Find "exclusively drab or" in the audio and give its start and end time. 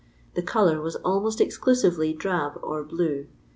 1.39-2.83